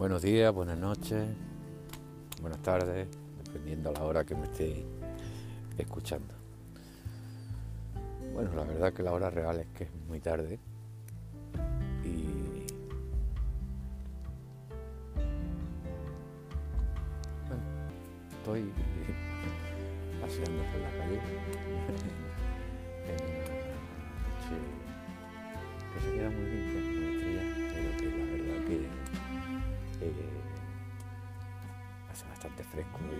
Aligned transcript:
Buenos 0.00 0.22
días, 0.22 0.50
buenas 0.54 0.78
noches, 0.78 1.28
buenas 2.40 2.62
tardes, 2.62 3.06
dependiendo 3.44 3.90
a 3.90 3.92
la 3.92 4.02
hora 4.04 4.24
que 4.24 4.34
me 4.34 4.44
estéis 4.44 4.82
escuchando. 5.76 6.32
Bueno, 8.32 8.54
la 8.54 8.64
verdad 8.64 8.94
que 8.94 9.02
la 9.02 9.12
hora 9.12 9.28
real 9.28 9.58
es 9.60 9.66
que 9.76 9.84
es 9.84 9.90
muy 10.08 10.18
tarde 10.18 10.58
y 12.02 12.24
bueno, 17.46 17.62
estoy 18.38 18.72
paseando 20.22 20.62
por 20.62 20.80
la 20.80 20.90
calle 20.96 21.20
fresco 32.70 32.98
y 33.02 33.18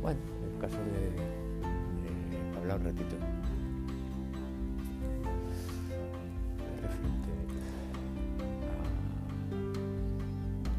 bueno, 0.00 0.18
en 0.52 0.60
caso 0.60 0.78
de, 0.78 1.12
hablar 2.58 2.78
un 2.78 2.84
ratito 2.84 3.16
referente 6.80 7.30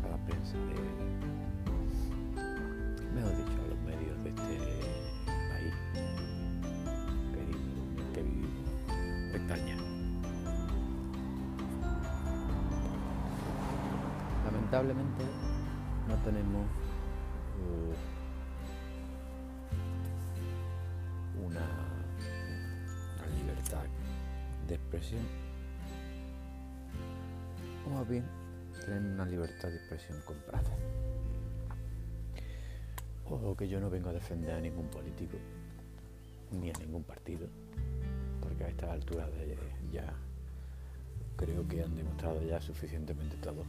a, 0.03 0.07
la 0.09 0.17
prensa 0.25 0.57
de, 0.57 0.75
mejor 3.13 3.37
dicho, 3.37 3.57
a 3.63 3.67
los 3.69 3.79
medios 3.81 4.23
de 4.23 4.29
este 4.29 4.57
país 5.49 5.75
el 7.33 7.49
que 8.13 8.21
vivimos, 8.23 8.67
España. 9.33 9.77
Lamentablemente 14.45 15.42
tenemos 16.23 16.65
uh, 17.59 17.93
una, 21.45 21.67
libertad 23.37 23.83
de 24.67 24.75
expresión, 24.75 25.21
o 27.85 27.89
más 27.89 28.07
bien 28.07 28.23
tenemos 28.85 29.13
una 29.15 29.25
libertad 29.25 29.69
de 29.69 29.75
expresión 29.75 30.21
comprada. 30.25 30.69
O 33.29 33.55
que 33.55 33.67
yo 33.67 33.79
no 33.79 33.89
vengo 33.89 34.09
a 34.09 34.13
defender 34.13 34.51
a 34.51 34.61
ningún 34.61 34.87
político, 34.87 35.37
ni 36.51 36.69
a 36.69 36.73
ningún 36.73 37.03
partido, 37.03 37.47
porque 38.41 38.63
a 38.65 38.67
estas 38.67 38.91
alturas 38.91 39.29
ya 39.91 40.13
creo 41.35 41.67
que 41.67 41.83
han 41.83 41.95
demostrado 41.95 42.41
ya 42.43 42.61
suficientemente 42.61 43.35
todo. 43.37 43.65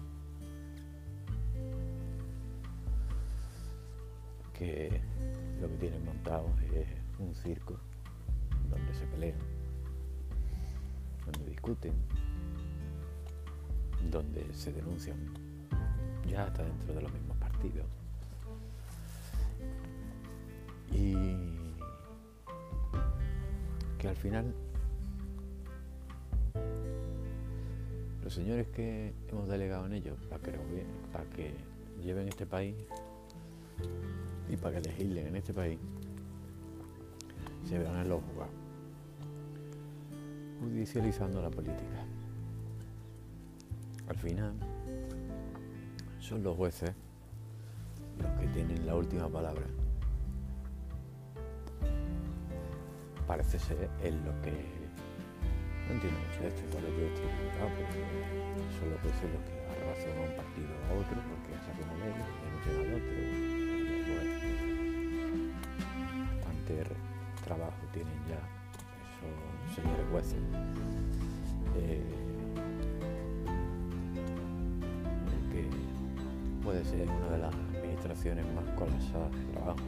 Lo 5.61 5.69
que 5.69 5.77
tienen 5.79 6.05
montado 6.05 6.47
es 6.75 6.87
un 7.19 7.35
circo 7.35 7.77
donde 8.71 8.95
se 8.95 9.07
pelean, 9.07 9.39
donde 11.27 11.51
discuten, 11.51 11.93
donde 14.11 14.53
se 14.55 14.73
denuncian 14.73 15.19
ya 16.27 16.45
hasta 16.45 16.65
dentro 16.65 16.95
de 16.95 17.03
los 17.03 17.13
mismos 17.13 17.37
partidos. 17.37 17.87
Y 20.93 21.15
que 23.99 24.09
al 24.09 24.17
final 24.17 24.55
los 28.23 28.33
señores 28.33 28.67
que 28.69 29.13
hemos 29.29 29.47
delegado 29.49 29.87
en 29.87 29.93
ellos 29.93 30.19
para 30.31 30.43
que, 30.43 30.53
para 31.13 31.25
que 31.31 31.55
lleven 32.03 32.29
este 32.29 32.47
país 32.47 32.75
y 34.49 34.57
para 34.57 34.81
que 34.81 34.89
legislen 34.89 35.27
en 35.29 35.37
este 35.37 35.55
país 35.55 35.79
se 37.65 37.79
vean 37.79 37.97
en 37.97 38.09
los 38.09 38.23
juzgados, 38.23 38.53
judicializando 40.61 41.41
la 41.41 41.51
política. 41.51 42.07
Al 44.09 44.17
final 44.17 44.55
son 46.21 46.43
los 46.43 46.57
jueces 46.57 46.93
los 48.21 48.31
que 48.41 48.47
tienen 48.49 48.87
la 48.87 48.95
última 48.95 49.29
palabra. 49.29 49.65
Parece 53.27 53.59
ser 53.59 53.89
en 54.03 54.25
lo 54.25 54.31
que 54.43 54.53
no 55.89 55.95
entiendo 55.95 56.19
mucho 56.21 56.41
de 56.41 56.49
esto, 56.49 56.63
igual 56.69 56.85
yo 56.85 57.07
estoy 57.07 57.27
equivocado, 57.27 57.69
porque 57.77 58.01
son 58.79 58.91
los 58.91 59.01
jueces 59.01 59.29
los 59.33 59.43
que 59.45 59.55
dan 59.57 60.19
a 60.19 60.31
un 60.31 60.37
partido 60.37 60.73
a 60.85 60.93
otro, 60.95 61.17
porque 61.29 61.51
sacan 61.65 61.89
una 61.93 62.05
ley, 62.05 62.25
denuncian 62.45 62.77
al 62.81 62.95
otro. 62.95 63.44
Trabajo 67.45 67.77
tienen 67.93 68.15
ya 68.29 68.41
esos 69.13 69.75
señores 69.77 70.07
jueces. 70.11 70.41
Eh, 71.77 72.03
que 75.53 75.69
puede 76.65 76.85
ser 76.85 77.09
una 77.09 77.31
de 77.31 77.39
las 77.39 77.55
administraciones 77.55 78.45
más 78.55 78.65
colapsadas 78.77 79.31
de 79.33 79.45
trabajo. 79.53 79.79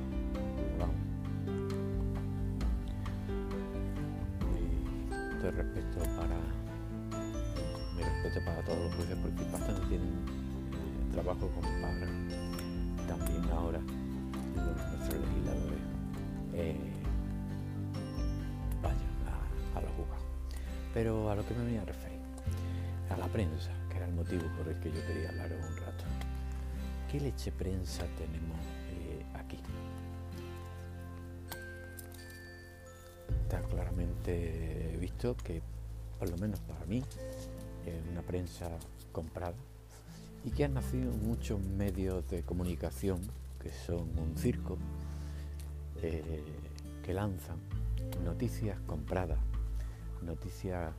Y 4.54 5.42
de 5.42 5.50
respeto 5.50 5.98
para 6.16 6.36
mi 7.96 8.02
respeto 8.02 8.44
para 8.44 8.62
todos 8.62 8.78
los 8.78 8.94
jueces 8.94 9.16
porque 9.22 9.50
bastante 9.50 9.86
tienen 9.88 10.08
eh, 10.08 11.12
trabajo 11.12 11.48
como 11.48 11.68
para 11.80 12.06
también 13.08 13.42
ahora 13.52 13.80
nuestros 14.54 15.20
legisladores 15.20 15.78
eh, 16.52 16.85
Pero 20.96 21.30
a 21.30 21.34
lo 21.34 21.46
que 21.46 21.52
me 21.52 21.62
venía 21.62 21.82
a 21.82 21.84
referir, 21.84 22.18
a 23.10 23.18
la 23.18 23.26
prensa, 23.26 23.70
que 23.90 23.98
era 23.98 24.06
el 24.06 24.14
motivo 24.14 24.44
por 24.56 24.66
el 24.66 24.80
que 24.80 24.90
yo 24.90 25.06
quería 25.06 25.28
hablaros 25.28 25.58
un 25.68 25.76
rato. 25.76 26.04
¿Qué 27.12 27.20
leche 27.20 27.52
prensa 27.52 28.06
tenemos 28.16 28.58
eh, 28.92 29.22
aquí? 29.34 29.58
Está 33.42 33.60
claramente 33.60 34.96
visto 34.98 35.36
que, 35.36 35.60
por 36.18 36.30
lo 36.30 36.38
menos 36.38 36.60
para 36.60 36.86
mí, 36.86 37.02
es 37.84 38.10
una 38.10 38.22
prensa 38.22 38.70
comprada 39.12 39.52
y 40.46 40.50
que 40.50 40.64
han 40.64 40.72
nacido 40.72 41.12
muchos 41.12 41.60
medios 41.60 42.26
de 42.30 42.42
comunicación 42.42 43.20
que 43.62 43.70
son 43.70 44.18
un 44.18 44.34
circo, 44.38 44.78
eh, 46.00 46.42
que 47.04 47.12
lanzan 47.12 47.58
noticias 48.24 48.78
compradas, 48.86 49.38
noticias 50.22 50.92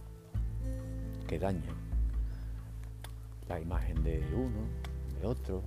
que 1.27 1.39
dañan 1.39 1.75
la 3.47 3.59
imagen 3.59 4.03
de 4.03 4.23
uno, 4.33 4.67
de 5.19 5.27
otro, 5.27 5.63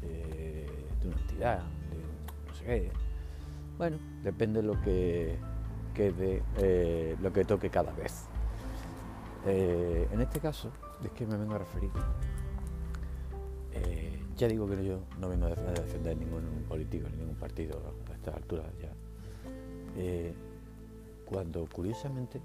de 0.00 0.66
una 1.04 1.20
entidad, 1.20 1.58
de 1.58 2.46
no 2.46 2.54
sé 2.54 2.64
qué. 2.64 2.92
Bueno, 3.76 3.98
depende 4.22 4.62
de 4.62 4.66
lo 4.68 4.80
que 4.82 5.36
quede, 5.94 6.42
eh, 6.58 7.16
lo 7.20 7.32
que 7.32 7.44
toque 7.44 7.70
cada 7.70 7.92
vez. 7.92 8.26
Eh, 9.46 10.08
en 10.12 10.20
este 10.20 10.40
caso, 10.40 10.70
es 11.02 11.10
que 11.12 11.26
me 11.26 11.36
vengo 11.36 11.54
a 11.54 11.58
referir. 11.58 11.90
Eh, 13.72 14.22
ya 14.36 14.48
digo 14.48 14.68
que 14.68 14.84
yo 14.84 15.00
no 15.18 15.28
vengo 15.28 15.46
a 15.46 15.50
defender 15.50 16.16
ningún 16.16 16.64
político, 16.68 17.08
ningún 17.10 17.36
partido 17.36 17.80
a 18.10 18.14
estas 18.14 18.36
alturas 18.36 18.66
ya. 18.80 18.92
Cuando 21.26 21.66
curiosamente 21.66 22.40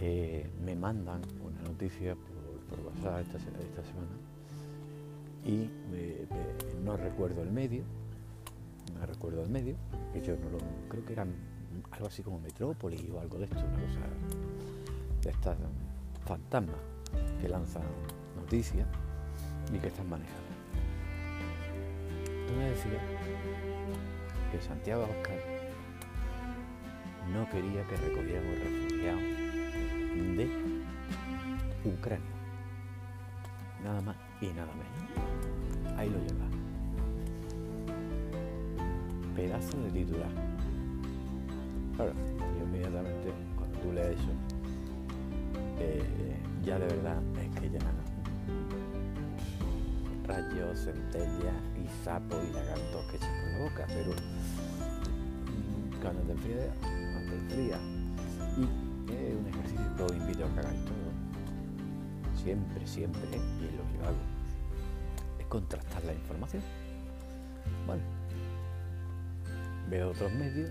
eh, 0.00 0.50
me 0.64 0.74
mandan 0.74 1.22
una 1.44 1.62
noticia 1.62 2.14
por, 2.14 2.76
por 2.76 2.86
WhatsApp 2.86 3.20
esta, 3.20 3.38
semana 3.38 4.08
y 5.44 5.70
no 6.82 6.96
recuerdo 6.96 7.42
el 7.42 7.50
medio, 7.50 7.84
no 8.98 9.06
recuerdo 9.06 9.42
el 9.42 9.50
medio, 9.50 9.76
que 10.12 10.22
yo 10.22 10.36
no 10.36 10.50
lo, 10.50 10.58
creo 10.88 11.04
que 11.04 11.12
era 11.12 11.26
algo 11.90 12.06
así 12.06 12.22
como 12.22 12.40
Metrópoli 12.40 13.10
o 13.12 13.20
algo 13.20 13.38
de 13.38 13.44
esto, 13.44 13.58
una 13.58 13.86
cosa 13.86 14.00
de 15.22 15.30
estas 15.30 15.58
fantasmas 16.24 16.76
que 17.40 17.48
lanzan 17.48 17.82
noticias 18.36 18.86
y 19.72 19.78
que 19.78 19.88
están 19.88 20.08
manejadas. 20.08 20.42
Me 22.56 22.70
decía 22.70 23.00
que 24.52 24.60
Santiago 24.60 25.02
Oscar 25.02 25.38
no 27.32 27.48
quería 27.50 27.84
que 27.86 27.96
recogiéramos 27.96 28.93
refugiados 29.04 29.22
de 30.36 30.48
Ucrania. 31.84 32.24
Nada 33.82 34.00
más 34.00 34.16
y 34.40 34.46
nada 34.46 34.72
menos. 34.72 35.98
Ahí 35.98 36.08
lo 36.10 36.18
lleva. 36.18 36.46
Pedazo 39.36 39.78
de 39.82 39.90
titular. 39.90 40.30
Claro, 41.96 42.12
yo 42.58 42.64
inmediatamente 42.64 43.32
cuando 43.56 43.78
tú 43.80 43.92
lees 43.92 44.18
eso, 44.18 44.32
eh, 45.78 46.02
ya 46.64 46.78
de 46.78 46.86
verdad 46.86 47.22
es 47.40 47.60
que 47.60 47.70
ya 47.70 47.78
rayos, 50.26 50.78
centellas 50.84 51.54
y 51.76 52.04
sapos 52.04 52.42
y 52.48 52.52
lagartos 52.54 53.04
que 53.10 53.16
echas 53.16 53.28
por 53.28 53.52
la 53.52 53.58
boca, 53.58 53.84
pero 53.88 54.12
cuando 56.00 56.22
te 56.22 56.32
enfrías, 56.32 56.76
no 56.82 57.30
te 57.30 57.36
enfrías. 57.36 57.93
Os 60.02 60.12
invito 60.12 60.44
a 60.44 60.48
que 60.48 60.60
hagáis 60.60 60.84
todo. 60.84 62.42
Siempre, 62.42 62.86
siempre, 62.86 63.22
y 63.30 63.76
lo 63.76 63.84
que 63.88 63.98
yo 63.98 64.04
hago, 64.04 64.16
es 65.38 65.46
contrastar 65.46 66.04
la 66.04 66.12
información. 66.12 66.62
Vale. 67.86 68.02
Veo 69.88 70.10
otros 70.10 70.32
medios, 70.32 70.70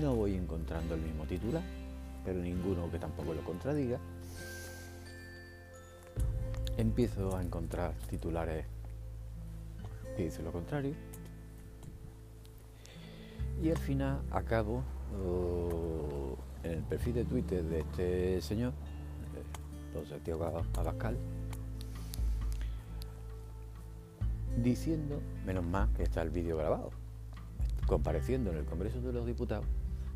no 0.00 0.14
voy 0.14 0.34
encontrando 0.34 0.94
el 0.94 1.02
mismo 1.02 1.24
titular, 1.24 1.62
pero 2.24 2.40
ninguno 2.40 2.90
que 2.90 2.98
tampoco 2.98 3.34
lo 3.34 3.44
contradiga 3.44 3.98
empiezo 6.76 7.36
a 7.36 7.42
encontrar 7.42 7.92
titulares 8.08 8.64
que 10.16 10.24
dicen 10.24 10.44
lo 10.44 10.52
contrario 10.52 10.94
y 13.62 13.70
al 13.70 13.78
final 13.78 14.20
acabo 14.30 14.82
en 16.64 16.72
el 16.72 16.82
perfil 16.82 17.14
de 17.14 17.24
Twitter 17.24 17.62
de 17.64 17.80
este 17.80 18.40
señor, 18.40 18.72
José 19.94 20.20
Tío 20.20 20.42
Abascal, 20.42 21.16
diciendo, 24.62 25.20
menos 25.44 25.64
más 25.64 25.88
que 25.90 26.02
está 26.02 26.22
el 26.22 26.30
vídeo 26.30 26.56
grabado, 26.56 26.90
compareciendo 27.86 28.50
en 28.50 28.58
el 28.58 28.64
Congreso 28.64 29.00
de 29.00 29.12
los 29.12 29.26
Diputados, 29.26 29.66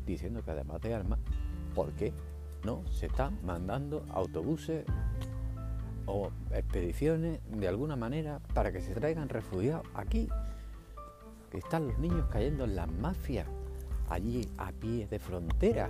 diciendo 0.05 0.43
que 0.43 0.51
además 0.51 0.81
de 0.81 0.93
armas, 0.93 1.19
¿por 1.75 1.91
qué 1.93 2.13
no 2.63 2.83
se 2.91 3.05
están 3.05 3.37
mandando 3.43 4.05
autobuses 4.09 4.85
o 6.05 6.31
expediciones 6.51 7.39
de 7.49 7.67
alguna 7.67 7.95
manera 7.95 8.39
para 8.53 8.71
que 8.71 8.81
se 8.81 8.93
traigan 8.93 9.29
refugiados 9.29 9.85
aquí. 9.93 10.27
Que 11.51 11.59
están 11.59 11.87
los 11.87 11.97
niños 11.99 12.27
cayendo 12.31 12.63
en 12.63 12.75
las 12.75 12.91
mafias, 12.91 13.47
allí 14.09 14.49
a 14.57 14.71
pie 14.71 15.07
de 15.07 15.19
frontera, 15.19 15.89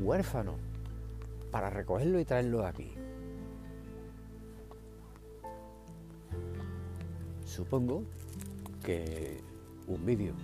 huérfanos, 0.00 0.56
para 1.50 1.70
recogerlos 1.70 2.20
y 2.20 2.24
traerlos 2.24 2.64
aquí. 2.64 2.92
Supongo 7.44 8.02
que 8.82 9.40
un 9.86 10.04
vídeo 10.04 10.34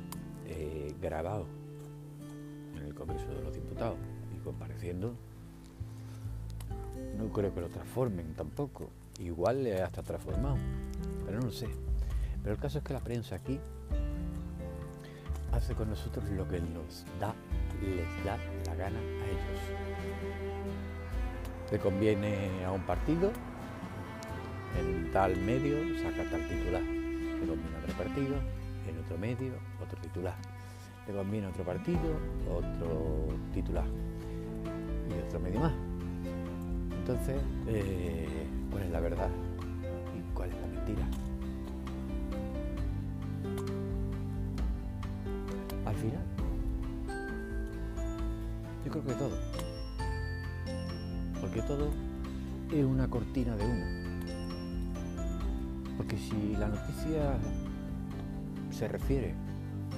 eh, 0.47 0.94
grabado 1.00 1.47
en 2.76 2.87
el 2.87 2.94
Congreso 2.94 3.26
de 3.26 3.43
los 3.43 3.55
Diputados 3.55 3.99
y 4.37 4.38
compareciendo 4.44 5.14
no 7.19 7.29
creo 7.32 7.53
que 7.55 7.61
lo 7.61 7.69
transformen 7.69 8.35
tampoco. 8.35 8.91
Igual 9.19 9.64
le 9.64 9.82
hasta 9.82 10.03
transformado, 10.03 10.56
pero 11.26 11.41
no 11.41 11.50
sé. 11.50 11.69
Pero 12.43 12.55
el 12.55 12.61
caso 12.61 12.79
es 12.79 12.85
que 12.85 12.93
la 12.93 13.00
prensa 13.00 13.37
aquí 13.37 13.61
hace 15.53 15.75
con 15.75 15.91
nosotros 15.91 16.29
lo 16.31 16.49
que 16.49 16.61
nos 16.61 17.05
da, 17.19 17.35
les 17.82 18.25
da 18.25 18.38
gana 18.81 18.99
a 18.99 19.25
ellos. 19.29 19.61
Le 21.71 21.79
conviene 21.79 22.65
a 22.65 22.73
un 22.73 22.81
partido, 22.81 23.31
en 24.79 25.12
tal 25.12 25.37
medio 25.37 25.77
saca 25.99 26.25
tal 26.31 26.49
titular. 26.49 26.82
Le 26.82 27.47
conviene 27.47 27.77
otro 27.82 27.94
partido, 27.94 28.37
en 28.88 28.99
otro 29.05 29.19
medio, 29.19 29.53
otro 29.82 29.99
titular. 30.00 30.35
Le 31.06 31.15
conviene 31.15 31.47
a 31.47 31.50
otro 31.50 31.65
partido, 31.65 32.17
otro 32.49 33.29
titular. 33.53 33.85
Y 35.11 35.27
otro 35.27 35.41
medio 35.41 35.61
más. 35.61 35.75
Entonces, 37.00 37.37
eh, 37.69 38.47
¿cuál 38.71 38.85
es 38.85 38.91
la 38.91 39.00
verdad 39.00 39.29
y 40.17 40.35
cuál 40.35 40.50
es 40.50 40.56
la 40.56 40.67
mentira? 40.69 41.30
Creo 48.90 49.04
que 49.04 49.14
todo. 49.14 49.38
Porque 51.40 51.62
todo 51.62 51.90
es 52.72 52.84
una 52.84 53.08
cortina 53.08 53.56
de 53.56 53.64
humo. 53.64 53.87
Porque 55.96 56.19
si 56.19 56.56
la 56.56 56.69
noticia 56.69 57.38
se 58.70 58.88
refiere 58.88 59.34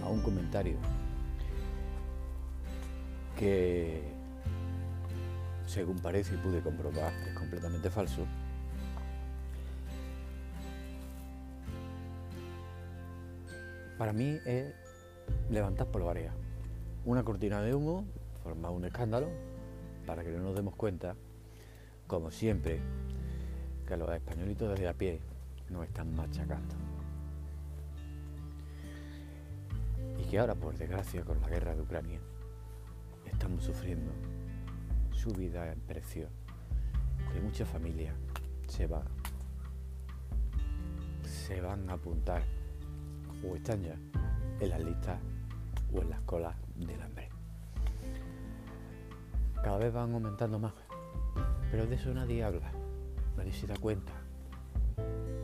a 0.04 0.08
un 0.08 0.20
comentario 0.22 0.76
que 3.38 4.02
según 5.66 5.98
parece 5.98 6.34
y 6.34 6.38
pude 6.38 6.60
comprobar, 6.60 7.12
es 7.26 7.34
completamente 7.34 7.88
falso. 7.88 8.26
Para 13.96 14.12
mí 14.12 14.38
es 14.44 14.74
levantar 15.50 15.86
polvareda. 15.86 16.34
Una 17.04 17.22
cortina 17.22 17.62
de 17.62 17.74
humo, 17.74 18.04
formar 18.42 18.72
un 18.72 18.84
escándalo, 18.84 19.28
para 20.06 20.22
que 20.22 20.30
no 20.30 20.42
nos 20.42 20.54
demos 20.54 20.74
cuenta, 20.74 21.14
como 22.06 22.30
siempre, 22.30 22.80
que 23.86 23.96
los 23.96 24.10
españolitos 24.10 24.70
desde 24.70 24.88
a 24.88 24.94
pie 24.94 25.20
nos 25.70 25.84
están 25.84 26.14
machacando. 26.14 26.74
Y 30.18 30.24
que 30.24 30.38
ahora, 30.38 30.54
por 30.54 30.76
desgracia, 30.76 31.24
con 31.24 31.40
la 31.40 31.48
guerra 31.48 31.74
de 31.74 31.82
Ucrania, 31.82 32.20
estamos 33.26 33.64
sufriendo 33.64 34.12
subida 35.12 35.72
en 35.72 35.80
precio, 35.80 36.28
que 37.32 37.40
muchas 37.40 37.68
familias 37.68 38.14
se 38.66 38.86
van, 38.86 39.04
se 41.24 41.60
van 41.60 41.88
a 41.88 41.94
apuntar 41.94 42.42
o 43.44 43.54
están 43.54 43.82
ya 43.82 43.96
en 44.60 44.68
las 44.68 44.80
listas 44.82 45.20
o 45.92 46.00
en 46.00 46.10
las 46.10 46.20
colas 46.22 46.56
del 46.76 47.00
hambre. 47.02 47.31
Cada 49.62 49.78
vez 49.78 49.92
van 49.92 50.12
aumentando 50.12 50.58
más, 50.58 50.72
pero 51.70 51.86
de 51.86 51.94
eso 51.94 52.12
nadie 52.12 52.42
habla, 52.42 52.72
nadie 53.36 53.52
se 53.52 53.66
da 53.66 53.76
cuenta. 53.76 54.12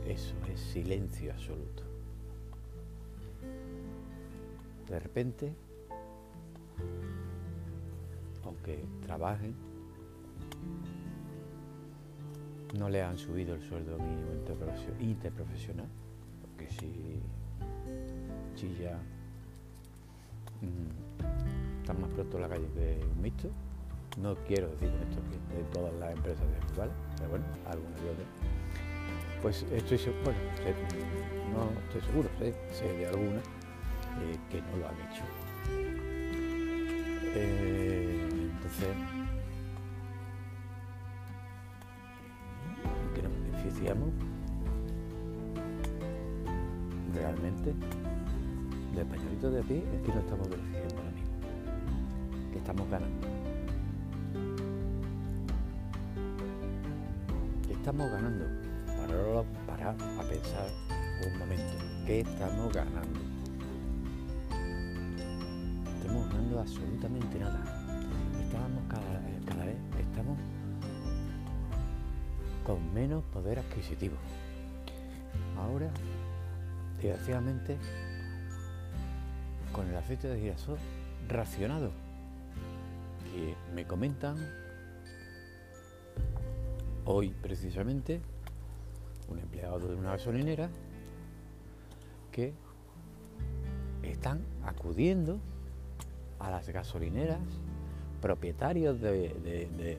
Eso 0.05 0.35
es 0.51 0.59
silencio 0.59 1.31
absoluto. 1.31 1.83
De 4.89 4.99
repente, 4.99 5.53
aunque 8.43 8.83
trabajen, 9.01 9.55
no 12.77 12.89
le 12.89 13.01
han 13.01 13.17
subido 13.17 13.55
el 13.55 13.61
sueldo 13.61 13.97
mínimo 13.97 14.31
interprofesional, 14.99 15.87
porque 16.41 16.69
si 16.69 17.21
chilla 18.55 18.97
mm, 20.61 21.79
está 21.81 21.93
más 21.93 22.09
pronto 22.09 22.37
en 22.37 22.41
la 22.41 22.49
calle 22.49 22.67
que 22.73 22.99
un 23.15 23.21
mixto. 23.21 23.49
No 24.21 24.35
quiero 24.47 24.67
decir 24.69 24.89
con 24.89 25.01
esto 25.01 25.21
que 25.49 25.57
de 25.57 25.63
todas 25.71 25.93
las 25.95 26.11
empresas 26.11 26.43
es 26.43 26.73
igual, 26.73 26.91
pero 27.17 27.29
bueno, 27.29 27.45
algunas 27.65 28.01
de 28.01 28.09
otras. 28.09 28.27
Pues 29.41 29.65
estoy 29.71 29.97
seguro, 29.97 30.33
no 31.53 31.71
estoy 31.87 32.01
seguro, 32.01 32.29
sé, 32.37 32.97
de 32.97 33.07
algunas 33.07 33.43
eh, 33.43 34.37
que 34.49 34.61
no 34.61 34.77
lo 34.77 34.89
han 34.89 34.95
hecho. 34.95 35.23
Eh, 37.35 38.27
entonces, 38.29 38.87
realmente 47.13 47.73
de 48.95 49.01
españolitos 49.01 49.53
de 49.53 49.59
a 49.59 49.63
pie 49.63 49.77
es 49.77 50.01
que 50.01 50.13
no 50.13 50.19
estamos 50.19 50.49
beneficiando 50.49 50.97
ahora 50.97 51.11
mismo, 51.11 52.51
que 52.51 52.57
estamos 52.57 52.89
ganando. 52.89 53.38
Estamos 57.89 58.11
ganando. 58.11 58.45
Para, 58.85 59.43
para 59.65 60.21
a 60.21 60.23
pensar 60.29 60.69
un 61.25 61.39
momento, 61.39 61.73
¿qué 62.05 62.19
estamos 62.19 62.71
ganando? 62.71 63.19
Estamos 65.97 66.27
ganando 66.29 66.59
absolutamente 66.59 67.39
nada. 67.39 67.63
Estamos 68.43 68.83
cada, 68.89 69.21
cada 69.43 69.65
vez, 69.65 69.77
estamos 69.99 70.37
con 72.63 72.93
menos 72.93 73.23
poder 73.33 73.57
adquisitivo. 73.57 74.17
Ahora, 75.57 75.89
desgraciadamente, 77.01 77.75
con 79.73 79.87
el 79.87 79.95
aceite 79.95 80.27
de 80.27 80.39
girasol 80.39 80.77
racionado, 81.27 81.89
que 83.33 83.55
me 83.73 83.87
comentan 83.87 84.37
hoy 87.11 87.33
precisamente 87.41 88.21
un 89.29 89.39
empleado 89.39 89.79
de 89.79 89.95
una 89.95 90.11
gasolinera 90.11 90.69
que 92.31 92.53
están 94.03 94.41
acudiendo 94.63 95.39
a 96.37 96.51
las 96.51 96.69
gasolineras 96.69 97.39
propietarios 98.21 99.01
de, 99.01 99.97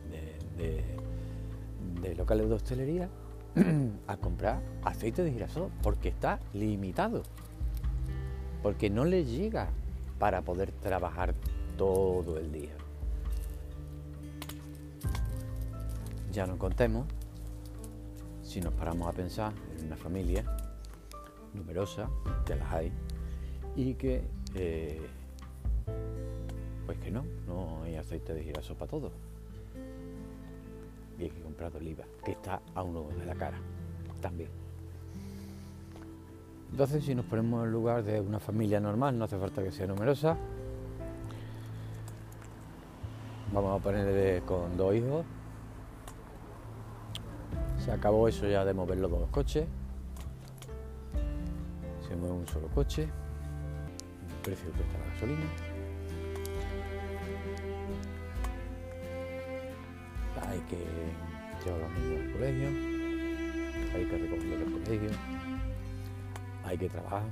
locales 2.17 2.49
de 2.49 2.55
hostelería 2.55 3.09
a 4.07 4.17
comprar 4.17 4.63
aceite 4.85 5.25
de 5.25 5.33
girasol 5.33 5.71
porque 5.83 6.11
está 6.11 6.39
limitado. 6.53 7.25
Porque 8.63 8.89
no 8.89 9.05
les 9.05 9.29
llega 9.29 9.71
para 10.21 10.43
poder 10.43 10.71
trabajar 10.71 11.35
todo 11.77 12.39
el 12.39 12.53
día. 12.53 12.77
Ya 16.33 16.47
no 16.47 16.59
contemos 16.59 17.07
si 18.43 18.61
nos 18.61 18.73
paramos 18.75 19.09
a 19.09 19.13
pensar 19.13 19.53
en 19.79 19.87
una 19.87 19.97
familia 19.97 20.45
numerosa, 21.55 22.09
que 22.45 22.55
las 22.55 22.73
hay, 22.73 22.93
y 23.75 23.95
que 23.95 24.23
eh, 24.55 25.01
pues 26.87 26.99
que 26.99 27.11
no, 27.11 27.25
no 27.47 27.83
hay 27.83 27.97
aceite 27.97 28.35
de 28.35 28.45
girasol 28.45 28.77
para 28.77 28.91
todo. 28.91 29.13
Y 31.19 31.25
hay 31.25 31.31
que 31.31 31.41
comprar 31.43 31.75
oliva, 31.77 32.05
que 32.25 32.33
está 32.33 32.61
a 32.75 32.83
uno 32.83 33.09
de 33.19 33.27
la 33.27 33.35
cara 33.35 33.59
también. 34.21 34.51
Entonces, 36.71 37.05
si 37.05 37.15
nos 37.15 37.25
ponemos 37.25 37.65
en 37.65 37.73
lugar 37.73 38.05
de 38.05 38.21
una 38.21 38.39
familia 38.39 38.79
normal, 38.79 39.19
no 39.19 39.25
hace 39.25 39.37
falta 39.37 39.63
que 39.63 39.73
sea 39.73 39.87
numerosa. 39.87 40.37
Vamos 43.53 43.81
a 43.81 43.83
poner 43.83 44.43
con 44.43 44.77
dos 44.77 44.95
hijos. 44.95 45.25
Se 47.85 47.93
acabó 47.93 48.29
eso 48.29 48.47
ya 48.47 48.65
de 48.65 48.75
mover 48.75 48.99
los 48.99 49.11
dos 49.11 49.29
coches. 49.31 49.67
Se 52.07 52.17
mueve 52.17 52.35
un 52.35 52.47
solo 52.47 52.69
coche. 52.69 53.03
El 53.03 54.43
precio 54.43 54.71
que 54.73 54.83
está 54.83 54.99
la 54.99 55.07
gasolina. 55.13 55.71
hay 60.51 60.61
que 60.61 60.77
llevar 61.65 61.81
los 61.81 61.93
niños 61.99 62.21
al 62.21 62.33
colegio, 62.33 62.69
hay 63.95 64.05
que 64.07 64.19
recogerlos 64.19 64.59
del 64.59 64.73
colegio, 64.73 65.11
hay 66.65 66.79
que 66.79 66.89
trabajar. 66.89 67.23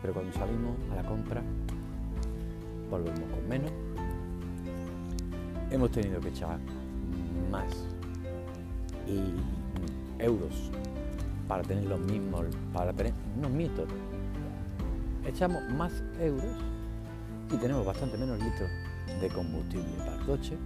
Pero 0.00 0.14
cuando 0.14 0.32
salimos 0.32 0.76
a 0.92 0.94
la 0.96 1.02
compra, 1.02 1.42
volvemos 2.90 3.30
con 3.30 3.48
menos. 3.48 3.72
Hemos 5.70 5.90
tenido 5.90 6.20
que 6.20 6.28
echar 6.28 6.58
más 7.50 7.97
euros 10.18 10.70
para 11.46 11.62
tener 11.62 11.84
los 11.84 12.00
mismos, 12.00 12.46
para 12.72 12.92
tener 12.92 13.12
unos 13.36 13.50
mitos. 13.50 13.88
Echamos 15.26 15.62
más 15.70 15.92
euros 16.20 16.56
y 17.52 17.56
tenemos 17.56 17.84
bastante 17.84 18.16
menos 18.18 18.38
litros 18.38 18.70
de 19.20 19.28
combustible 19.28 19.88
para 19.98 20.14
el 20.16 20.26
coche 20.26 20.56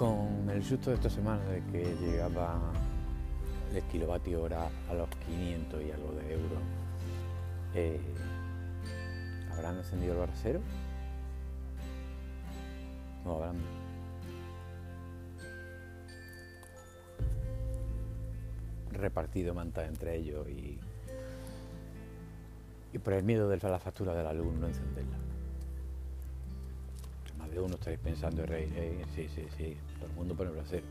con 0.00 0.48
el 0.48 0.64
susto 0.64 0.88
de 0.88 0.96
esta 0.96 1.10
semana 1.10 1.44
de 1.44 1.62
que 1.70 1.94
llegaba 2.00 2.58
el 3.74 3.82
kilovatio 3.82 4.42
hora 4.42 4.68
a 4.88 4.94
los 4.94 5.08
500 5.26 5.82
y 5.82 5.90
algo 5.90 6.12
de 6.12 6.32
euros, 6.32 6.58
eh, 7.74 8.00
¿habrán 9.52 9.76
encendido 9.76 10.14
el 10.14 10.20
barcero? 10.20 10.60
¿O 13.24 13.34
habrán 13.34 13.56
repartido 18.92 19.54
mantas 19.54 19.88
entre 19.88 20.16
ellos 20.16 20.48
y, 20.48 20.78
y 22.92 22.98
por 22.98 23.12
el 23.14 23.22
miedo 23.22 23.48
de 23.48 23.58
la 23.58 23.78
factura 23.78 24.14
de 24.14 24.24
la 24.24 24.32
luz 24.32 24.52
no 24.54 24.66
encenderla? 24.66 25.16
Más 27.38 27.50
de 27.50 27.60
uno 27.60 27.74
estáis 27.74 27.98
pensando 27.98 28.42
en 28.42 28.48
reír, 28.48 29.06
sí, 29.14 29.28
sí, 29.34 29.46
sí, 29.56 29.76
todo 29.98 30.10
el 30.10 30.16
mundo 30.16 30.34
pone 30.34 30.50
brasero. 30.50 30.86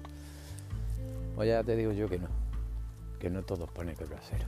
Pues 1.35 1.47
ya 1.47 1.63
te 1.63 1.75
digo 1.75 1.91
yo 1.91 2.09
que 2.09 2.19
no, 2.19 2.27
que 3.19 3.29
no 3.29 3.43
todos 3.43 3.69
ponen 3.69 3.95
el 3.99 4.07
brasero. 4.07 4.45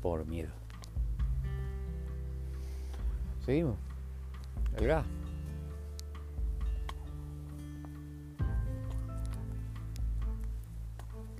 Por 0.00 0.26
miedo. 0.26 0.50
Seguimos. 3.44 3.76
El 4.76 4.86
gas. 4.86 5.04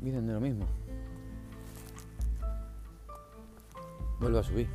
Miren 0.04 0.26
de 0.26 0.34
lo 0.34 0.40
mismo. 0.40 0.66
Vuelvo 4.20 4.38
a 4.38 4.42
subir. 4.42 4.68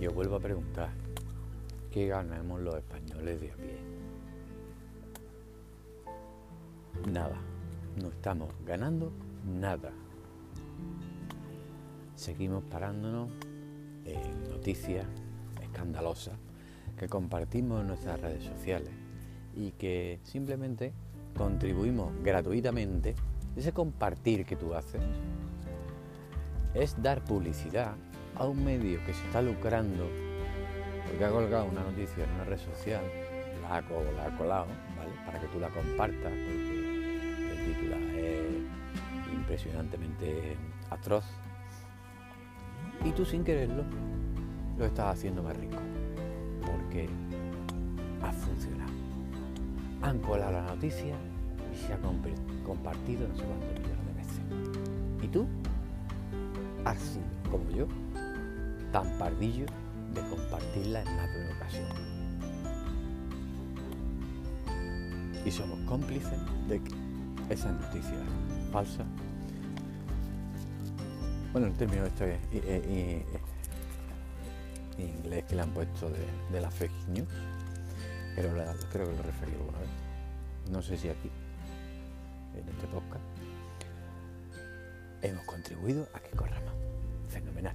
Y 0.00 0.06
os 0.06 0.14
vuelvo 0.14 0.36
a 0.36 0.40
preguntar, 0.40 0.88
¿Qué 1.90 2.06
ganamos 2.06 2.62
los 2.62 2.76
españoles 2.76 3.38
de 3.42 3.52
a 3.52 3.56
pie? 3.56 3.76
Nada, 7.12 7.36
no 8.00 8.08
estamos 8.08 8.48
ganando 8.64 9.12
nada. 9.44 9.92
Seguimos 12.14 12.64
parándonos 12.64 13.28
en 14.06 14.48
noticias 14.48 15.04
escandalosas 15.60 16.38
que 16.96 17.10
compartimos 17.10 17.82
en 17.82 17.88
nuestras 17.88 18.18
redes 18.18 18.44
sociales 18.44 18.94
y 19.54 19.72
que 19.72 20.20
simplemente 20.22 20.94
contribuimos 21.36 22.12
gratuitamente. 22.22 23.14
Ese 23.56 23.72
compartir 23.72 24.44
que 24.44 24.56
tú 24.56 24.74
haces 24.74 25.02
es 26.74 27.00
dar 27.02 27.22
publicidad 27.22 27.94
a 28.36 28.46
un 28.46 28.64
medio 28.64 28.98
que 29.04 29.12
se 29.12 29.24
está 29.26 29.42
lucrando 29.42 30.08
porque 31.06 31.24
ha 31.24 31.30
colgado 31.30 31.66
una 31.66 31.82
noticia 31.82 32.24
en 32.24 32.30
una 32.30 32.44
red 32.44 32.58
social, 32.58 33.02
la 33.62 33.76
ha, 33.76 34.36
colado, 34.38 34.66
¿vale? 34.96 35.12
Para 35.26 35.40
que 35.40 35.46
tú 35.48 35.60
la 35.60 35.68
compartas, 35.68 36.32
porque 36.32 37.52
el 37.52 37.66
título 37.66 37.96
es 38.16 39.32
impresionantemente 39.32 40.56
atroz. 40.88 41.24
Y 43.04 43.10
tú 43.10 43.24
sin 43.24 43.44
quererlo 43.44 43.84
lo 44.78 44.86
estás 44.86 45.18
haciendo 45.18 45.42
más 45.42 45.56
rico, 45.56 45.76
porque. 46.64 47.08
Han 50.02 50.18
colado 50.18 50.52
la 50.52 50.62
noticia 50.62 51.16
y 51.72 51.76
se 51.76 51.92
ha 51.92 51.98
compartido 52.66 53.28
no 53.28 53.36
sé 53.36 53.44
cuántos 53.44 53.70
millones 53.70 54.06
de 54.06 54.12
veces. 54.14 54.40
Y 55.22 55.28
tú 55.28 55.46
has 56.84 56.98
sido, 56.98 57.24
como 57.50 57.70
yo, 57.70 57.86
tan 58.92 59.08
pardillo 59.18 59.66
de 60.14 60.20
compartirla 60.28 61.02
en 61.02 61.16
más 61.16 61.32
de 61.32 61.44
una 61.44 61.56
ocasión. 61.56 61.88
Y 65.44 65.50
somos 65.50 65.78
cómplices 65.88 66.38
de 66.68 66.80
que 66.80 66.92
esas 67.50 67.72
noticias 67.80 68.20
falsas, 68.72 69.06
bueno, 71.52 71.66
el 71.66 71.74
término 71.74 72.06
este 72.06 72.38
inglés 74.98 75.44
que 75.48 75.56
le 75.56 75.62
han 75.62 75.70
puesto 75.70 76.10
de, 76.10 76.60
la 76.60 76.70
fake 76.70 77.08
news, 77.08 77.28
pero 78.34 78.50
creo 78.90 79.08
que 79.08 79.16
lo 79.16 79.22
referí 79.22 79.52
alguna 79.52 79.78
vez. 79.78 79.88
No 80.70 80.82
sé 80.82 80.96
si 80.96 81.08
aquí, 81.08 81.30
en 82.54 82.68
este 82.68 82.86
podcast, 82.86 83.24
hemos 85.22 85.44
contribuido 85.44 86.06
a 86.14 86.20
que 86.20 86.30
corra 86.30 86.60
más. 86.60 86.74
Fenomenal. 87.28 87.74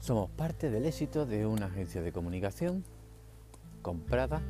Somos 0.00 0.30
parte 0.30 0.70
del 0.70 0.86
éxito 0.86 1.26
de 1.26 1.46
una 1.46 1.66
agencia 1.66 2.02
de 2.02 2.12
comunicación 2.12 2.84
comprada 3.82 4.40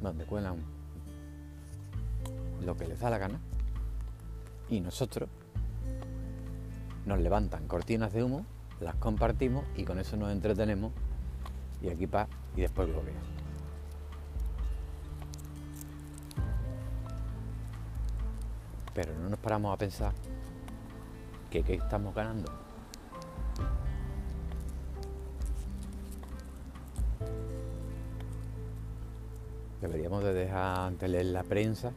donde 0.00 0.24
cuelan 0.24 0.56
lo 2.64 2.76
que 2.76 2.86
les 2.86 3.00
da 3.00 3.10
la 3.10 3.18
gana 3.18 3.40
y 4.68 4.80
nosotros 4.80 5.28
nos 7.06 7.18
levantan 7.18 7.66
cortinas 7.66 8.12
de 8.12 8.22
humo, 8.22 8.46
las 8.80 8.94
compartimos 8.96 9.64
y 9.76 9.84
con 9.84 9.98
eso 9.98 10.16
nos 10.16 10.32
entretenemos 10.32 10.92
y 11.82 11.88
aquí 11.90 12.06
pa 12.06 12.28
y 12.56 12.62
después 12.62 12.88
gloria. 12.88 13.14
Pero 18.94 19.14
no 19.14 19.28
nos 19.28 19.38
paramos 19.38 19.72
a 19.72 19.76
pensar 19.76 20.12
¿Qué, 21.50 21.64
estamos 21.74 22.14
ganando? 22.14 22.52
Deberíamos 29.80 30.22
de 30.22 30.32
dejar 30.32 30.92
de 30.92 31.08
leer 31.08 31.26
la 31.26 31.42
prensa. 31.42 31.92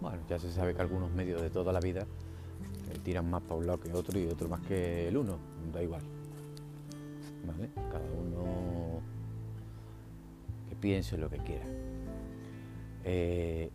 Bueno, 0.00 0.18
ya 0.28 0.40
se 0.40 0.50
sabe 0.50 0.74
que 0.74 0.82
algunos 0.82 1.12
medios 1.12 1.40
de 1.40 1.50
toda 1.50 1.72
la 1.72 1.78
vida 1.78 2.04
tiran 3.02 3.28
más 3.28 3.42
para 3.42 3.56
un 3.56 3.66
lado 3.66 3.80
que 3.80 3.92
otro 3.92 4.18
y 4.18 4.26
otro 4.26 4.48
más 4.48 4.60
que 4.60 5.08
el 5.08 5.16
uno. 5.16 5.38
Da 5.72 5.82
igual. 5.82 6.02
Cada 7.90 8.04
uno 8.10 9.00
que 10.68 10.76
piense 10.76 11.18
lo 11.18 11.28
que 11.28 11.38
quiera. 11.38 11.64
Eh, 13.04 13.70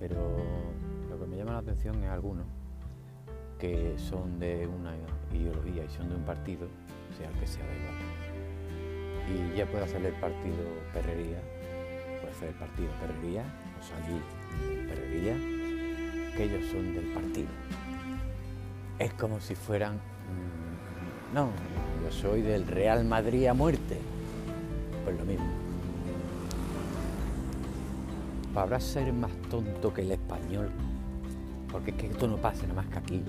pero 0.00 0.16
lo 1.08 1.18
que 1.18 1.26
me 1.26 1.36
llama 1.36 1.52
la 1.52 1.58
atención 1.58 2.02
es 2.02 2.10
algunos 2.10 2.46
que 3.58 3.94
son 3.98 4.38
de 4.38 4.66
una 4.66 4.94
ideología 5.32 5.84
y 5.84 5.88
son 5.88 6.08
de 6.10 6.16
un 6.16 6.24
partido, 6.24 6.68
sea 7.16 7.28
el 7.28 7.38
que 7.38 7.46
sea, 7.46 7.64
da 7.66 7.74
igual. 7.74 7.94
Y 9.28 9.56
ya 9.56 9.66
puede 9.66 9.84
hacer 9.84 10.04
el 10.04 10.14
partido 10.14 10.56
perrería, 10.92 11.40
puede 12.20 12.32
hacer 12.32 12.48
el 12.50 12.54
partido 12.54 12.88
perrería, 13.00 13.44
o 13.78 13.82
salir 13.82 14.22
perrería, 14.88 15.34
que 16.36 16.44
ellos 16.44 16.66
son 16.70 16.94
del 16.94 17.06
partido. 17.12 17.48
Es 18.98 19.12
como 19.12 19.40
si 19.40 19.54
fueran, 19.54 19.96
mm, 19.96 21.34
no, 21.34 21.50
yo 22.02 22.10
soy 22.10 22.40
del 22.40 22.66
Real 22.66 23.04
Madrid 23.04 23.46
a 23.46 23.52
muerte, 23.52 23.98
pues 25.04 25.18
lo 25.18 25.24
mismo. 25.26 25.46
Para 28.54 28.80
ser 28.80 29.12
más 29.12 29.32
tonto 29.50 29.92
que 29.92 30.00
el 30.00 30.12
español, 30.12 30.70
porque 31.70 31.90
es 31.90 31.96
que 31.98 32.06
esto 32.06 32.26
no 32.26 32.38
pasa 32.38 32.62
nada 32.62 32.74
más 32.74 32.86
que 32.86 32.98
aquí. 32.98 33.22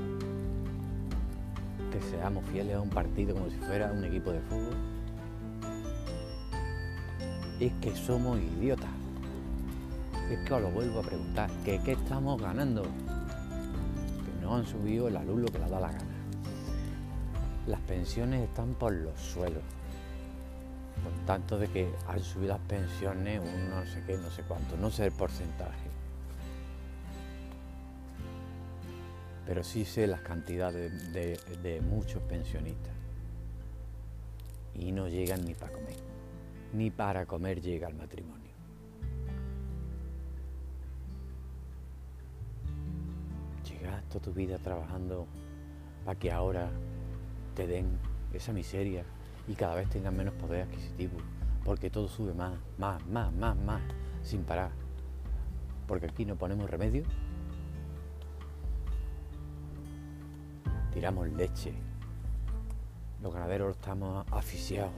Que 1.92 2.02
seamos 2.02 2.46
fieles 2.46 2.76
a 2.76 2.80
un 2.80 2.90
partido 2.90 3.36
como 3.36 3.50
si 3.50 3.58
fuera 3.58 3.92
un 3.92 4.06
equipo 4.06 4.32
de 4.32 4.40
fútbol. 4.42 4.76
Es 7.60 7.74
que 7.82 7.94
somos 7.94 8.40
idiotas. 8.40 8.90
Es 10.32 10.48
que 10.48 10.54
os 10.54 10.62
lo 10.62 10.72
vuelvo 10.72 11.02
a 11.02 11.04
preguntar, 11.04 11.50
¿que 11.66 11.82
qué 11.84 11.92
estamos 11.94 12.42
ganando? 12.42 12.84
No 14.48 14.56
han 14.56 14.66
subido 14.66 15.10
el 15.10 15.18
alumno 15.18 15.48
que 15.48 15.60
le 15.60 15.68
da 15.70 15.78
la 15.78 15.92
gana. 15.92 16.16
Las 17.68 17.82
pensiones 17.82 18.48
están 18.48 18.76
por 18.76 18.94
los 18.94 19.20
suelos. 19.20 19.62
Por 21.04 21.12
tanto 21.26 21.60
de 21.60 21.68
que 21.68 21.92
han 22.08 22.22
subido 22.22 22.54
las 22.54 22.62
pensiones 22.62 23.42
un 23.42 23.70
no 23.70 23.86
sé 23.86 24.02
qué, 24.08 24.18
no 24.18 24.32
sé 24.32 24.44
cuánto, 24.44 24.78
no 24.78 24.90
sé 24.90 25.04
el 25.08 25.12
porcentaje. 25.12 25.90
Pero 29.46 29.66
sí 29.66 29.84
sé 29.84 30.08
las 30.08 30.22
cantidades 30.22 31.12
de, 31.12 31.38
de 31.62 31.82
muchos 31.82 32.22
pensionistas. 32.24 32.94
Y 34.76 34.94
no 34.94 35.10
llegan 35.10 35.44
ni 35.44 35.56
para 35.56 35.74
comer. 35.74 35.98
Ni 36.72 36.90
para 36.90 37.26
comer 37.26 37.60
llega 37.60 37.90
el 37.90 37.96
matrimonio. 37.96 38.47
Toda 44.08 44.22
tu 44.22 44.34
vida 44.34 44.58
trabajando 44.58 45.28
para 46.06 46.18
que 46.18 46.32
ahora 46.32 46.70
te 47.56 47.68
den 47.68 47.98
esa 48.34 48.54
miseria 48.54 49.04
y 49.48 49.56
cada 49.56 49.76
vez 49.76 49.90
tengan 49.90 50.16
menos 50.16 50.34
poder 50.36 50.64
adquisitivo, 50.64 51.18
porque 51.64 51.90
todo 51.90 52.08
sube 52.08 52.34
más, 52.34 52.54
más, 52.78 53.06
más, 53.08 53.34
más, 53.34 53.58
más, 53.58 53.82
sin 54.24 54.44
parar. 54.44 54.72
Porque 55.88 56.06
aquí 56.08 56.26
no 56.26 56.36
ponemos 56.36 56.70
remedio. 56.70 57.04
Tiramos 60.94 61.30
leche. 61.30 61.74
Los 63.22 63.34
ganaderos 63.34 63.78
estamos 63.78 64.26
asfixiados. 64.32 64.92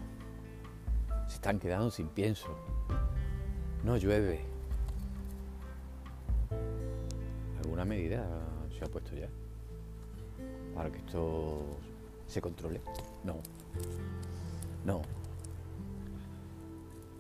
Se 1.28 1.36
están 1.36 1.60
quedando 1.60 1.92
sin 1.92 2.08
pienso. 2.08 2.48
No 3.84 3.98
llueve. 3.98 4.42
¿Alguna 7.63 7.86
medida 7.86 8.25
se 8.79 8.86
ha 8.86 8.88
puesto 8.88 9.13
ya 9.13 9.27
para 10.74 10.89
que 10.89 11.00
esto 11.00 11.77
se 12.25 12.41
controle. 12.41 12.79
No, 13.25 13.36
no. 14.86 15.01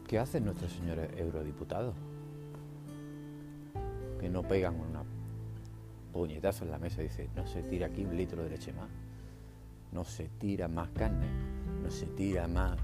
¿Qué 0.07 0.17
hacen 0.17 0.45
nuestros 0.45 0.71
señores 0.71 1.09
eurodiputados? 1.17 1.93
Que 4.19 4.29
no 4.29 4.43
pegan 4.43 4.79
una 4.79 5.03
puñetazo 6.13 6.63
en 6.63 6.71
la 6.71 6.79
mesa 6.79 7.01
y 7.01 7.05
dicen, 7.05 7.29
no 7.35 7.45
se 7.45 7.61
tira 7.63 7.87
aquí 7.87 8.05
un 8.05 8.15
litro 8.15 8.43
de 8.43 8.49
leche 8.49 8.71
más, 8.71 8.89
no 9.91 10.05
se 10.05 10.29
tira 10.29 10.67
más 10.67 10.89
carne, 10.89 11.27
no 11.83 11.91
se 11.91 12.05
tira 12.05 12.47
más 12.47 12.77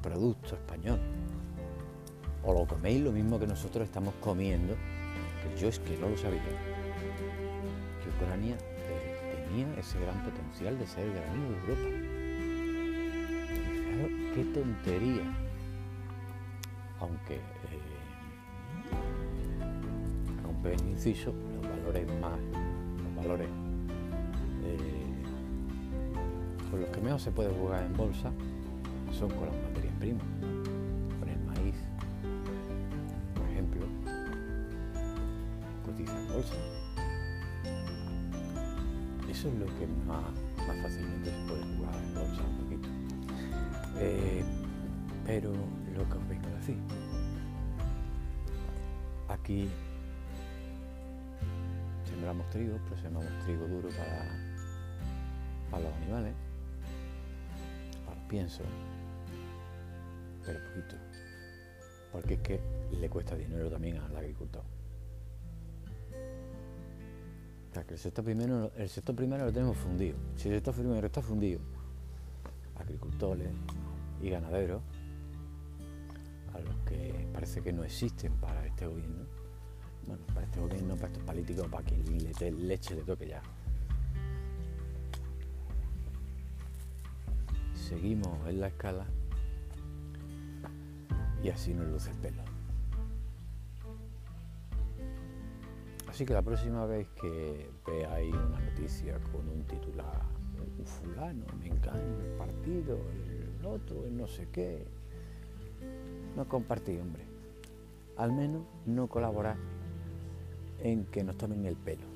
producto 0.00 0.54
español. 0.54 1.00
O 2.44 2.54
lo 2.54 2.66
coméis 2.66 3.02
lo 3.02 3.12
mismo 3.12 3.38
que 3.38 3.46
nosotros 3.46 3.84
estamos 3.84 4.14
comiendo, 4.20 4.74
que 5.42 5.60
yo 5.60 5.68
es 5.68 5.78
que 5.80 5.98
no 5.98 6.08
lo 6.08 6.16
sabía. 6.16 6.40
Ucrania 8.20 8.56
tenía 9.46 9.66
ese 9.78 9.98
gran 10.00 10.22
potencial 10.22 10.78
de 10.78 10.86
ser 10.86 11.04
el 11.04 11.14
de 11.14 11.20
Europa. 11.20 11.88
Y 13.54 13.68
claro, 13.84 14.08
qué 14.34 14.44
tontería. 14.44 15.22
Aunque, 17.00 17.36
eh, 17.36 17.40
romper 20.44 20.74
el 20.74 20.88
inciso, 20.90 21.32
los 21.54 21.62
valores 21.62 22.06
más, 22.20 22.38
los 23.02 23.16
valores 23.16 23.48
eh, 24.64 25.14
con 26.70 26.82
los 26.82 26.90
que 26.90 27.00
mejor 27.00 27.20
se 27.20 27.30
puede 27.30 27.50
jugar 27.50 27.84
en 27.84 27.96
bolsa 27.96 28.30
son 29.12 29.30
con 29.30 29.46
las 29.46 29.56
materias 29.56 29.94
primas, 29.98 30.26
con 31.18 31.28
el 31.28 31.40
maíz, 31.46 31.76
por 33.34 33.48
ejemplo, 33.48 33.86
cotiza 35.86 36.20
en 36.20 36.28
bolsa 36.28 36.54
eso 39.30 39.48
es 39.48 39.54
lo 39.54 39.66
que 39.78 39.86
más, 40.06 40.24
fácilmente 40.82 41.30
se 41.30 41.48
puede 41.48 41.62
jugar 41.76 41.94
en 41.94 42.14
bolsa 42.14 42.42
un 42.42 42.56
poquito. 42.64 42.88
Eh, 43.98 44.44
pero 45.24 45.52
lo 45.52 46.08
que 46.08 46.18
os 46.18 46.28
vengo 46.28 46.48
a 46.48 46.56
decir, 46.56 46.76
aquí 49.28 49.68
sembramos 52.08 52.48
trigo, 52.50 52.78
pero 52.88 53.00
sembramos 53.00 53.44
trigo 53.44 53.66
duro 53.68 53.88
para, 53.90 54.26
para 55.70 55.84
los 55.84 55.94
animales, 55.98 56.34
para 58.04 58.16
los 58.16 58.28
piensos, 58.28 58.66
pero 60.44 60.58
poquito, 60.70 60.96
porque 62.10 62.34
es 62.34 62.40
que 62.40 62.60
le 63.00 63.08
cuesta 63.08 63.36
dinero 63.36 63.70
también 63.70 63.98
al 63.98 64.16
agricultor 64.16 64.79
que 67.72 67.94
el 67.94 67.98
sector 68.00 68.24
primero, 68.24 68.72
el 68.76 68.88
sector 68.88 69.14
primero 69.14 69.44
lo 69.44 69.52
tenemos 69.52 69.76
fundido. 69.76 70.16
Si 70.36 70.48
el 70.48 70.56
sector 70.56 70.74
primero 70.74 71.06
está 71.06 71.22
fundido, 71.22 71.60
agricultores 72.76 73.48
y 74.20 74.28
ganaderos, 74.28 74.82
a 76.52 76.58
los 76.58 76.74
que 76.84 77.28
parece 77.32 77.62
que 77.62 77.72
no 77.72 77.84
existen 77.84 78.32
para 78.34 78.66
este 78.66 78.86
gobierno, 78.86 79.24
bueno, 80.06 80.22
para 80.34 80.46
este 80.46 80.60
gobierno, 80.60 80.96
para 80.96 81.08
estos 81.08 81.22
políticos, 81.22 81.68
para 81.70 81.84
que 81.84 81.96
le 81.96 82.50
leche 82.50 82.96
le 82.96 83.02
toque 83.02 83.28
ya. 83.28 83.42
Seguimos 87.74 88.46
en 88.48 88.60
la 88.60 88.68
escala 88.68 89.06
y 91.42 91.48
así 91.48 91.72
nos 91.72 91.86
luce 91.86 92.10
el 92.10 92.16
pelo. 92.16 92.49
Así 96.10 96.26
que 96.26 96.34
la 96.34 96.42
próxima 96.42 96.86
vez 96.86 97.06
que 97.10 97.70
veáis 97.86 98.34
una 98.34 98.58
noticia 98.58 99.16
con 99.30 99.48
un 99.48 99.62
titular, 99.62 100.22
un 100.76 100.84
fulano, 100.84 101.44
me 101.60 101.68
engaño, 101.68 102.20
el 102.20 102.36
partido, 102.36 102.98
el 103.58 103.64
otro, 103.64 104.04
el 104.04 104.16
no 104.16 104.26
sé 104.26 104.48
qué, 104.50 104.84
no 106.36 106.48
compartí, 106.48 106.98
hombre. 106.98 107.22
Al 108.16 108.32
menos 108.32 108.62
no 108.86 109.06
colaborar 109.06 109.56
en 110.80 111.04
que 111.06 111.22
nos 111.22 111.38
tomen 111.38 111.64
el 111.64 111.76
pelo. 111.76 112.06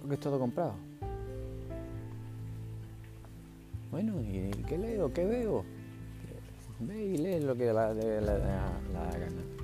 Porque 0.00 0.14
es 0.14 0.20
todo 0.20 0.40
comprado. 0.40 0.74
Bueno, 3.92 4.20
¿y 4.20 4.50
qué 4.66 4.76
leo? 4.76 5.12
¿Qué 5.12 5.24
veo? 5.24 5.64
Ve 6.80 7.04
y 7.04 7.16
lee 7.16 7.40
lo 7.40 7.54
que 7.54 7.66
la, 7.72 7.94
la, 7.94 8.38
la 8.92 9.18
gana. 9.18 9.63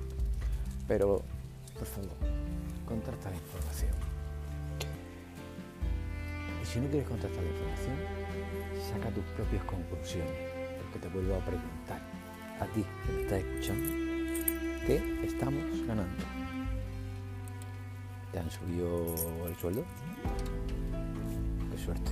Pero, 0.91 1.21
por 1.79 1.87
favor, 1.87 2.09
contrasta 2.85 3.29
la 3.29 3.37
información. 3.37 3.93
Y 6.61 6.65
si 6.65 6.81
no 6.81 6.89
quieres 6.89 7.07
contrastar 7.07 7.41
la 7.41 7.49
información, 7.49 7.95
saca 8.91 9.09
tus 9.11 9.23
propias 9.37 9.63
conclusiones, 9.63 10.33
porque 10.81 10.99
te 10.99 11.07
vuelvo 11.07 11.35
a 11.35 11.45
preguntar 11.45 12.01
a 12.59 12.65
ti 12.73 12.83
que 13.05 13.13
me 13.13 13.21
estás 13.21 13.39
escuchando, 13.39 13.89
¿qué 14.85 15.23
estamos 15.23 15.63
ganando? 15.87 16.25
¿Te 18.33 18.39
han 18.39 18.51
subido 18.51 19.47
el 19.47 19.55
sueldo? 19.55 19.85
Qué 21.71 21.77
suerte. 21.77 22.11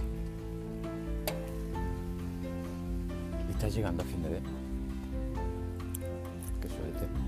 estás 3.50 3.76
llegando 3.76 4.04
a 4.04 4.06
fin 4.06 4.24
de 4.24 4.30
mes? 4.30 4.44
Qué 6.62 6.70
suerte. 6.70 7.19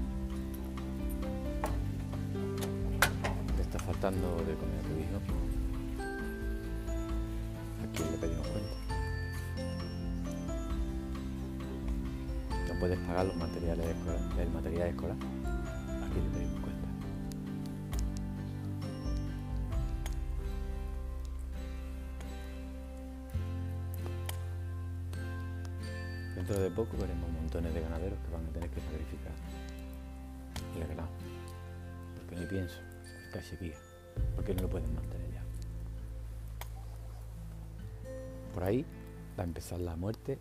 dando 4.02 4.36
de 4.38 4.56
comer 4.56 4.80
a 4.80 4.82
tu 4.82 4.98
hijo, 4.98 5.22
¿a 7.78 7.86
le 8.12 8.18
pedimos 8.18 8.48
cuenta? 8.48 8.74
¿No 12.68 12.80
puedes 12.80 12.98
pagar 13.02 13.28
los 13.28 13.36
materiales 13.36 13.86
escolar, 13.86 14.20
el 14.40 14.50
material 14.50 14.88
escolar? 14.88 15.16
¿A 15.16 16.10
quién 16.12 16.24
le 16.26 16.32
pedimos 16.32 16.60
cuenta? 16.62 16.88
Dentro 26.38 26.60
de 26.60 26.72
poco 26.72 26.98
veremos 26.98 27.30
montones 27.30 27.72
de 27.72 27.82
ganaderos 27.82 28.18
que 28.18 28.34
van 28.34 28.48
a 28.48 28.50
tener 28.50 28.70
que 28.72 28.82
sacrificar 28.82 29.34
el 30.76 30.88
grano, 30.88 31.08
porque 32.18 32.36
ni 32.36 32.48
pienso, 32.48 32.80
casi 33.32 33.50
sequía 33.52 33.91
porque 34.36 34.54
no 34.54 34.64
lo 34.64 34.70
pueden 34.70 34.94
mantener 34.94 35.32
ya. 35.34 35.44
Por 38.54 38.64
ahí 38.64 38.86
va 39.38 39.44
a 39.44 39.48
empezar 39.48 39.80
la 39.80 39.96
muerte 39.96 40.40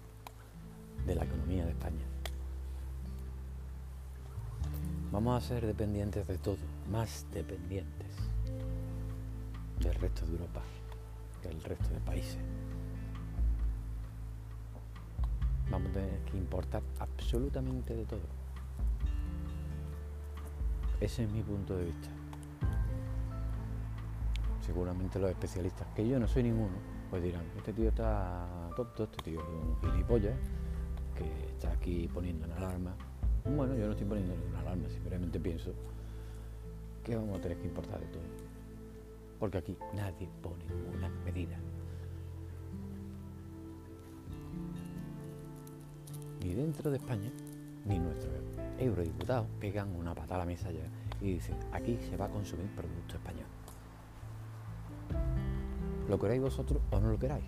de 1.07 1.15
la 1.15 1.25
economía 1.25 1.65
de 1.65 1.71
España. 1.71 2.05
Vamos 5.13 5.43
a 5.43 5.47
ser 5.47 5.67
dependientes 5.67 6.27
de 6.27 6.39
todo, 6.39 6.59
más 6.91 7.27
dependientes 7.33 8.07
del 9.81 9.95
resto 9.95 10.25
de 10.27 10.33
Europa, 10.33 10.63
del 11.43 11.61
resto 11.63 11.89
de 11.89 12.01
países. 12.01 12.39
Vamos 15.71 15.91
a 15.91 15.95
tener 15.95 16.21
que 16.25 16.37
importar 16.37 16.83
absolutamente 16.99 17.95
de 17.95 18.05
todo. 18.05 18.21
Ese 21.01 21.25
es 21.25 21.31
mi 21.31 21.43
punto 21.43 21.77
de 21.77 21.87
vista. 21.87 22.20
Seguramente 24.61 25.18
los 25.18 25.31
especialistas, 25.31 25.88
que 25.94 26.07
yo 26.07 26.18
no 26.20 26.29
soy 26.29 26.44
ninguno, 26.44 26.77
pues 27.09 27.23
dirán, 27.23 27.44
este 27.57 27.73
tío 27.73 27.88
está 27.88 28.46
tonto, 28.77 29.05
este 29.05 29.23
tío 29.23 29.40
es 29.40 29.46
un 29.49 29.77
gilipollas, 29.81 30.35
que 31.16 31.46
está 31.49 31.73
aquí 31.73 32.09
poniendo 32.12 32.46
una 32.46 32.57
alarma. 32.57 32.94
Bueno, 33.44 33.75
yo 33.75 33.87
no 33.87 33.92
estoy 33.92 34.07
poniendo 34.07 34.35
una 34.51 34.61
alarma, 34.61 34.88
simplemente 34.88 35.40
pienso 35.40 35.73
que 37.05 37.16
vamos 37.16 37.38
a 37.38 37.40
tener 37.40 37.59
que 37.59 37.66
importar 37.66 38.01
de 38.01 38.07
todo. 38.07 38.23
Porque 39.38 39.59
aquí 39.59 39.77
nadie 39.94 40.29
pone 40.42 40.64
una 40.94 41.09
medida. 41.25 41.57
Ni 46.44 46.55
dentro 46.55 46.90
de 46.90 46.99
España, 46.99 47.31
ni 47.87 47.99
nuestros 47.99 48.33
eurodiputados 48.79 49.46
pegan 49.59 49.94
una 49.96 50.14
patada 50.14 50.37
a 50.37 50.38
la 50.38 50.44
mesa 50.46 50.70
ya 50.70 50.85
y 51.20 51.35
dicen, 51.35 51.57
aquí 51.73 51.99
se 52.09 52.16
va 52.16 52.27
a 52.27 52.31
consumir 52.31 52.66
producto 52.75 53.16
español. 53.16 53.46
Lo 56.11 56.18
queráis 56.18 56.42
vosotros 56.42 56.83
o 56.90 56.99
no 56.99 57.12
lo 57.12 57.18
queráis, 57.18 57.44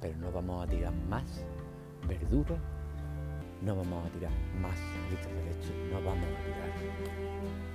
pero 0.00 0.16
no 0.16 0.30
vamos 0.30 0.64
a 0.64 0.70
tirar 0.70 0.94
más 1.10 1.44
verduras 2.06 2.60
no 3.62 3.74
vamos 3.74 4.06
a 4.06 4.10
tirar 4.10 4.30
más 4.60 4.78
litros 5.10 5.34
de 5.34 5.44
leche, 5.44 5.74
no 5.90 5.96
vamos 5.96 6.24
a 6.24 6.44
tirar 6.44 6.70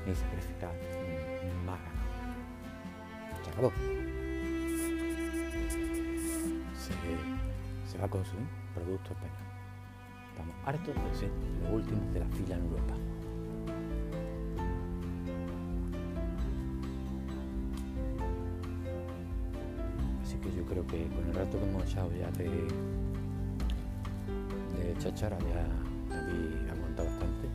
ni 0.07 0.15
sacrificar 0.15 0.73
más. 1.65 1.79
Se 3.43 3.49
acabó. 3.49 3.71
Se, 7.85 7.97
va 7.97 8.05
a 8.05 8.09
consumir 8.09 8.47
producto 8.73 9.11
español. 9.11 9.35
Estamos 10.29 10.55
hartos 10.65 10.95
de 10.95 11.15
ser 11.15 11.31
los 11.61 11.73
últimos 11.73 12.13
de 12.13 12.19
la 12.21 12.27
fila 12.27 12.55
en 12.55 12.63
Europa. 12.63 12.93
Creo 20.71 20.87
que 20.87 21.05
con 21.09 21.27
el 21.27 21.33
rato 21.33 21.59
que 21.59 21.65
hemos 21.65 21.83
echado 21.83 22.09
ya 22.15 22.31
de 22.31 22.65
chachara 24.99 25.37
ya 25.39 25.67
habéis 26.15 26.71
aguantado 26.71 27.09
bastante 27.09 27.49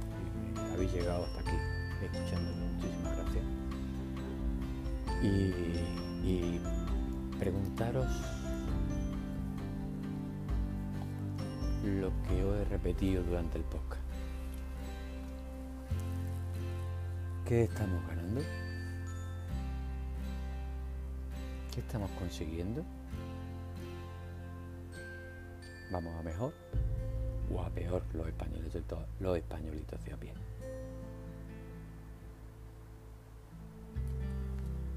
y 0.55 0.75
habéis 0.75 0.93
llegado 0.93 1.25
hasta 1.25 1.41
aquí 1.41 1.57
escuchándome. 2.03 2.67
Muchísimas 2.75 3.17
gracias. 3.17 3.45
Y, 5.23 5.27
y 6.29 6.61
preguntaros 7.39 8.07
lo 11.85 12.11
que 12.29 12.45
os 12.45 12.57
he 12.59 12.65
repetido 12.67 13.23
durante 13.23 13.57
el 13.59 13.65
podcast. 13.65 14.03
¿Qué 17.47 17.63
estamos 17.65 18.07
ganando? 18.09 18.43
¿Qué 21.73 21.81
estamos 21.81 22.11
consiguiendo? 22.19 22.85
¿Vamos 25.91 26.19
a 26.19 26.23
mejor? 26.23 26.53
o 27.53 27.63
a 27.63 27.71
peor 27.71 28.03
los 28.13 28.27
españolitos, 28.27 28.83
los 29.21 29.37
españolitos 29.37 30.05
de 30.05 30.13
a 30.13 30.17
pie. 30.17 30.33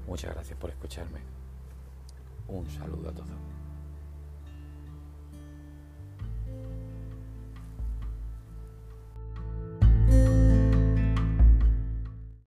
Muchas 0.06 0.34
gracias 0.34 0.58
por 0.58 0.70
escucharme. 0.70 1.20
Un 2.48 2.68
saludo 2.68 3.10
a 3.10 3.12
todos. 3.12 3.28